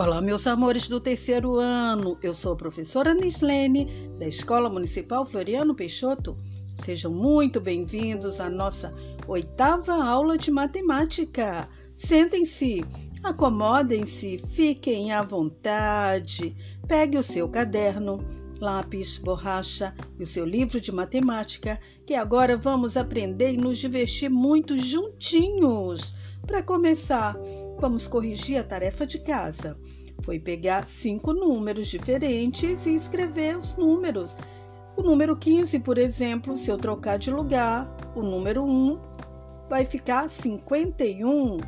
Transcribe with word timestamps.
Olá, 0.00 0.22
meus 0.22 0.46
amores 0.46 0.88
do 0.88 0.98
terceiro 0.98 1.56
ano. 1.56 2.16
Eu 2.22 2.34
sou 2.34 2.54
a 2.54 2.56
professora 2.56 3.12
Nislene, 3.12 3.86
da 4.18 4.26
Escola 4.26 4.70
Municipal 4.70 5.26
Floriano 5.26 5.74
Peixoto. 5.74 6.38
Sejam 6.82 7.12
muito 7.12 7.60
bem-vindos 7.60 8.40
à 8.40 8.48
nossa 8.48 8.94
oitava 9.28 9.92
aula 9.92 10.38
de 10.38 10.50
matemática. 10.50 11.68
Sentem-se, 11.98 12.82
acomodem-se, 13.22 14.38
fiquem 14.38 15.12
à 15.12 15.20
vontade. 15.20 16.56
Pegue 16.88 17.18
o 17.18 17.22
seu 17.22 17.46
caderno, 17.46 18.24
lápis, 18.58 19.18
borracha 19.18 19.94
e 20.18 20.22
o 20.22 20.26
seu 20.26 20.46
livro 20.46 20.80
de 20.80 20.90
matemática, 20.90 21.78
que 22.06 22.14
agora 22.14 22.56
vamos 22.56 22.96
aprender 22.96 23.52
e 23.52 23.58
nos 23.58 23.76
divertir 23.76 24.30
muito 24.30 24.78
juntinhos. 24.78 26.14
Para 26.46 26.62
começar, 26.62 27.36
vamos 27.80 28.06
corrigir 28.06 28.58
a 28.58 28.64
tarefa 28.64 29.06
de 29.06 29.18
casa. 29.20 29.78
Foi 30.22 30.38
pegar 30.38 30.86
cinco 30.86 31.32
números 31.32 31.88
diferentes 31.88 32.86
e 32.86 32.94
escrever 32.94 33.56
os 33.56 33.76
números. 33.76 34.36
O 34.96 35.02
número 35.02 35.36
15, 35.36 35.80
por 35.80 35.96
exemplo, 35.98 36.58
se 36.58 36.70
eu 36.70 36.76
trocar 36.76 37.18
de 37.18 37.30
lugar, 37.30 37.90
o 38.14 38.22
número 38.22 38.62
1 38.62 38.98
vai 39.68 39.86
ficar 39.86 40.28
51. 40.28 41.58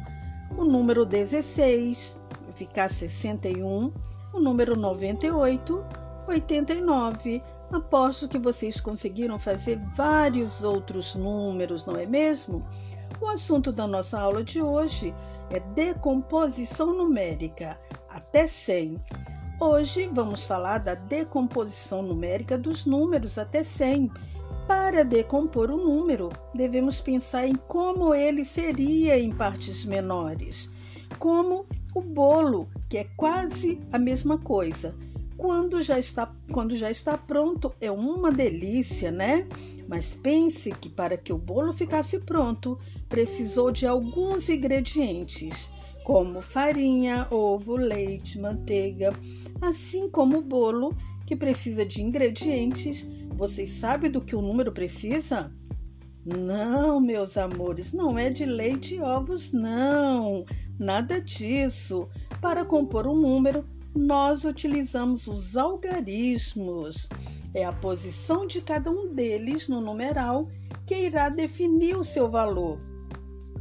O 0.59 0.65
número 0.65 1.07
16 1.07 2.21
vai 2.45 2.53
ficar 2.53 2.91
61. 2.91 3.93
O 4.35 4.41
número 4.41 4.77
98, 4.77 5.85
89. 6.29 7.43
Aposto 7.73 8.29
que 8.29 8.39
vocês 8.39 8.81
conseguiram 8.81 9.39
fazer 9.39 9.81
vários 9.95 10.63
outros 10.63 11.15
números, 11.15 11.87
não 11.87 11.97
é 11.97 12.05
mesmo? 12.05 12.63
O 13.19 13.27
assunto 13.29 13.73
da 13.73 13.87
nossa 13.87 14.21
aula 14.21 14.45
de 14.45 14.61
hoje 14.61 15.15
é 15.49 15.61
decomposição 15.61 16.93
numérica, 16.93 17.79
até 18.15 18.47
100. 18.47 19.01
Hoje 19.61 20.09
vamos 20.13 20.45
falar 20.45 20.79
da 20.79 20.95
decomposição 20.95 22.03
numérica 22.03 22.59
dos 22.59 22.85
números 22.85 23.39
até 23.39 23.65
100. 23.65 24.11
Para 24.67 25.05
decompor 25.05 25.71
o 25.71 25.77
número, 25.77 26.31
devemos 26.55 27.01
pensar 27.01 27.47
em 27.47 27.55
como 27.55 28.15
ele 28.15 28.45
seria 28.45 29.19
em 29.19 29.33
partes 29.33 29.85
menores, 29.85 30.71
como 31.19 31.67
o 31.95 32.01
bolo, 32.01 32.69
que 32.89 32.99
é 32.99 33.05
quase 33.17 33.81
a 33.93 33.99
mesma 33.99 34.39
coisa. 34.39 34.95
Quando 35.37 35.83
já 35.83 35.99
está, 35.99 36.33
quando 36.53 36.77
já 36.77 36.91
está 36.91 37.19
pronto, 37.19 37.75
é 37.81 37.91
uma 37.91 38.31
delícia, 38.31 39.11
né? 39.11 39.49
Mas 39.89 40.15
pense 40.15 40.71
que 40.71 40.89
para 40.89 41.17
que 41.17 41.33
o 41.33 41.39
bolo 41.39 41.73
ficasse 41.73 42.21
pronto, 42.21 42.79
precisou 43.09 43.73
de 43.73 43.87
alguns 43.87 44.49
ingredientes, 44.49 45.71
como 46.05 46.41
farinha, 46.41 47.27
ovo, 47.31 47.77
leite, 47.77 48.39
manteiga, 48.39 49.13
assim 49.61 50.09
como 50.09 50.39
o 50.39 50.43
bolo, 50.43 50.97
que 51.27 51.37
precisa 51.37 51.85
de 51.85 52.03
ingredientes. 52.03 53.09
Vocês 53.35 53.71
sabem 53.73 54.11
do 54.11 54.21
que 54.21 54.37
o 54.37 54.43
número 54.43 54.73
precisa? 54.73 55.53
Não, 56.25 57.01
meus 57.01 57.37
amores, 57.37 57.93
não 57.93 58.19
é 58.19 58.31
de 58.31 58.47
leite 58.47 58.97
e 58.97 59.01
ovos, 59.01 59.53
não. 59.53 60.45
Nada 60.79 61.21
disso. 61.21 62.09
Para 62.41 62.65
compor 62.65 63.07
um 63.07 63.17
número, 63.17 63.65
nós 63.95 64.45
utilizamos 64.45 65.27
os 65.27 65.57
algarismos. 65.57 67.09
É 67.55 67.65
a 67.65 67.73
posição 67.73 68.47
de 68.47 68.61
cada 68.61 68.91
um 68.91 69.13
deles 69.13 69.69
no 69.69 69.81
numeral 69.81 70.49
que 70.87 70.95
irá 70.95 71.29
definir 71.29 71.97
o 71.97 72.05
seu 72.05 72.31
valor. 72.31 72.81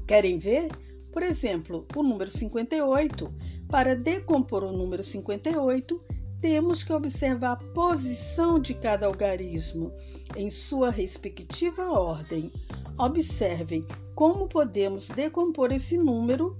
Querem 0.07 0.37
ver? 0.37 0.69
Por 1.11 1.23
exemplo, 1.23 1.85
o 1.95 2.03
número 2.03 2.31
58. 2.31 3.33
Para 3.69 3.95
decompor 3.95 4.63
o 4.63 4.71
número 4.71 5.03
58, 5.03 6.03
temos 6.41 6.83
que 6.83 6.91
observar 6.91 7.53
a 7.53 7.73
posição 7.73 8.59
de 8.59 8.73
cada 8.73 9.05
algarismo 9.05 9.93
em 10.35 10.49
sua 10.49 10.89
respectiva 10.89 11.91
ordem. 11.91 12.51
Observem 12.97 13.85
como 14.15 14.47
podemos 14.47 15.07
decompor 15.07 15.71
esse 15.71 15.97
número. 15.97 16.57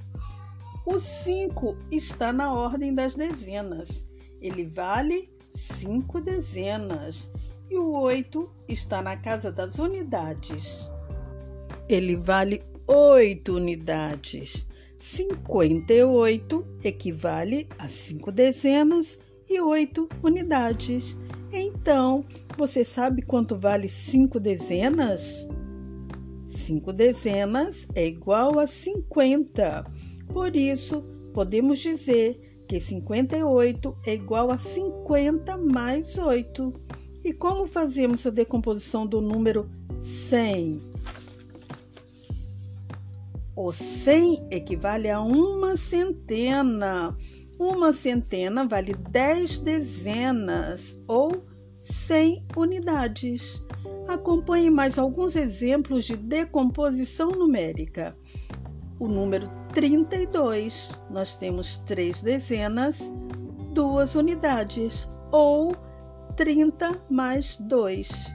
O 0.86 1.00
5 1.00 1.78
está 1.92 2.31
na 2.31 2.54
ordem 2.54 2.94
das 2.94 3.16
dezenas. 3.16 4.08
Ele 4.42 4.66
vale 4.66 5.30
5 5.54 6.22
dezenas. 6.22 7.31
E 7.70 7.78
o 7.78 7.92
8 7.94 8.50
está 8.68 9.02
na 9.02 9.16
casa 9.16 9.52
das 9.52 9.80
unidades. 9.80 10.90
Ele 11.88 12.16
vale 12.16 12.64
8 12.94 13.56
unidades. 13.56 14.68
58 14.97 16.68
equivale 16.84 17.69
a 17.79 17.88
5 17.88 18.29
dezenas 18.34 19.18
e 19.50 19.62
8 19.62 20.09
unidades. 20.22 21.18
Então, 21.53 22.25
você 22.57 22.84
sabe 22.84 23.22
quanto 23.22 23.56
vale 23.56 23.88
5 23.88 24.38
dezenas? 24.41 25.47
5 26.47 26.91
dezenas 26.91 27.88
é 27.96 28.06
igual 28.06 28.59
a 28.59 28.68
50. 28.68 29.90
Por 30.28 30.53
isso, 30.53 31.01
podemos 31.34 31.80
dizer 31.80 32.66
que 32.68 32.81
58 32.81 33.97
é 34.06 34.16
igual 34.16 34.51
a 34.51 34.57
50 34.57 35.56
mais 35.56 36.18
8. 36.18 36.74
E 37.24 37.31
como 37.31 37.66
fazemos 37.66 38.28
a 38.28 38.30
decomposição 38.31 39.07
do 39.07 39.22
número 39.22 39.72
100? 40.01 40.91
O 43.56 43.73
100 43.73 44.47
equivale 44.50 45.09
a 45.09 45.19
uma 45.22 45.75
centena. 45.75 47.16
Uma 47.59 47.91
centena 47.91 48.66
vale 48.66 48.94
10 48.94 49.59
dezenas 49.59 50.97
ou 51.07 51.45
100 51.81 52.45
unidades. 52.56 53.63
Acompanhe 54.07 54.69
mais 54.69 54.97
alguns 54.97 55.35
exemplos 55.35 56.06
de 56.06 56.16
decomposição 56.16 57.31
numérica. 57.31 58.17
O 58.97 59.07
número 59.07 59.47
32, 59.73 61.01
nós 61.09 61.35
temos 61.35 61.78
3 61.78 62.22
dezenas, 62.22 63.12
2 63.73 64.16
unidades, 64.16 65.09
ou 65.31 65.75
30 66.38 67.01
mais 67.09 67.57
2. 67.57 68.33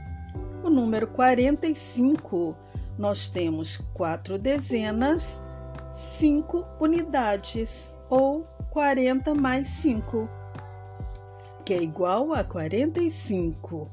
O 0.62 0.68
número 0.70 1.06
45, 1.08 2.56
nós 2.98 3.28
temos 3.28 3.78
4 3.94 4.38
dezenas, 4.38 5.40
5 5.90 6.66
unidades, 6.80 7.92
ou 8.08 8.46
40 8.70 9.34
mais 9.34 9.68
5, 9.68 10.28
que 11.64 11.74
é 11.74 11.82
igual 11.82 12.32
a 12.32 12.44
45. 12.44 13.90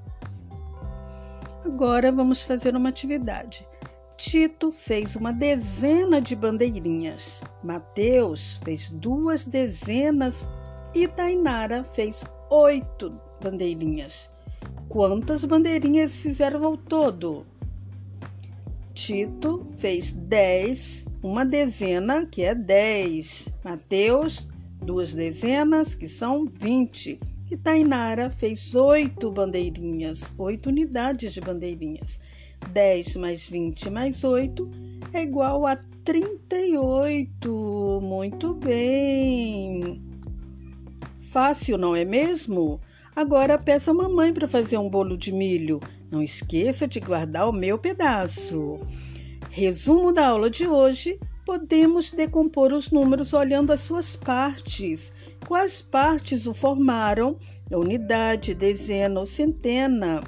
Agora 1.66 2.12
vamos 2.12 2.44
fazer 2.44 2.75
uma 2.75 2.90
atividade. 2.90 3.66
Tito 4.16 4.72
fez 4.72 5.16
uma 5.16 5.34
dezena 5.34 6.22
de 6.22 6.35
bandeirinhas, 6.35 7.44
Mateus 7.64 8.59
fez 8.64 8.90
duas 8.90 9.46
dezenas 9.46 10.47
e 10.94 11.08
Tainara 11.08 11.84
fez 11.84 12.24
oito 12.50 13.20
bandeirinhas. 13.41 14.30
Quantas 14.88 15.44
bandeirinhas 15.44 16.22
fizeram 16.22 16.64
ao 16.64 16.78
todo? 16.78 17.46
Tito 18.94 19.66
fez 19.78 20.12
dez, 20.12 21.06
uma 21.22 21.46
dezena, 21.46 22.26
que 22.26 22.44
é 22.44 22.54
dez. 22.54 23.50
Mateus 23.64 24.48
duas 24.84 25.14
dezenas, 25.14 25.96
que 25.96 26.08
são 26.08 26.46
20. 26.59 27.20
E 27.50 27.58
Tainara 27.58 28.30
fez 28.30 28.76
oito 28.76 29.32
bandeirinhas, 29.32 30.32
oito 30.38 30.70
unidades 30.70 31.34
de 31.34 31.42
bandeirinhas. 31.42 32.20
10 32.72 33.18
mais 33.18 33.50
20 33.50 33.90
mais 33.90 34.24
8 34.24 34.70
é 35.14 35.24
igual 35.24 35.68
a 35.68 35.76
38. 36.06 38.00
Muito 38.02 38.53
bem. 38.53 40.02
Fácil, 41.17 41.78
não 41.78 41.94
é 41.96 42.06
mesmo? 42.06 42.79
Agora 43.16 43.58
peça 43.58 43.92
a 43.92 43.94
mamãe 43.94 44.34
para 44.34 44.48
fazer 44.48 44.78
um 44.78 44.90
bolo 44.90 45.18
de 45.18 45.32
milho. 45.32 45.80
Não 46.12 46.22
esqueça 46.22 46.88
de 46.88 47.00
guardar 47.00 47.48
o 47.48 47.54
meu 47.54 47.78
pedaço. 47.78 48.80
Resumo 49.50 50.12
da 50.12 50.28
aula 50.28 50.50
de 50.50 50.68
hoje 50.68 51.20
Podemos 51.46 52.10
decompor 52.10 52.72
os 52.72 52.90
números 52.90 53.34
olhando 53.34 53.74
as 53.74 53.82
suas 53.82 54.16
partes. 54.16 55.12
Quais 55.46 55.82
partes 55.82 56.48
o 56.48 56.54
formaram? 56.54 57.38
Unidade, 57.70 58.54
dezena 58.54 59.20
ou 59.20 59.26
centena. 59.26 60.24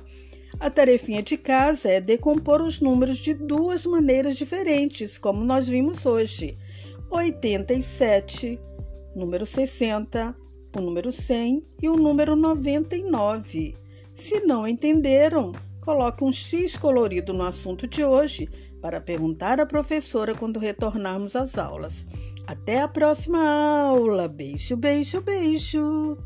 A 0.60 0.70
tarefinha 0.70 1.24
de 1.24 1.38
casa 1.38 1.90
é 1.90 2.02
decompor 2.02 2.62
os 2.62 2.82
números 2.82 3.18
de 3.18 3.34
duas 3.34 3.86
maneiras 3.86 4.36
diferentes, 4.36 5.18
como 5.18 5.44
nós 5.44 5.70
vimos 5.70 6.06
hoje. 6.06 6.58
87, 7.10 8.60
número 9.16 9.46
60, 9.46 10.36
o 10.80 10.82
número 10.82 11.12
100 11.12 11.64
e 11.82 11.90
o 11.90 11.96
número 11.96 12.36
99. 12.36 13.76
Se 14.14 14.42
não 14.42 14.68
entenderam, 14.68 15.52
coloque 15.82 16.24
um 16.24 16.32
X 16.32 16.78
colorido 16.78 17.34
no 17.34 17.44
assunto 17.44 17.88
de 17.88 18.04
hoje 18.04 18.50
para 18.82 19.02
perguntar 19.02 19.60
à 19.60 19.66
professora 19.66 20.36
quando 20.36 20.60
retornarmos 20.60 21.36
às 21.36 21.58
aulas. 21.58 22.08
Até 22.48 22.82
a 22.82 22.88
próxima 22.88 23.40
aula. 23.88 24.28
Beijo, 24.28 24.78
beijo, 24.78 25.22
beijo. 25.22 26.18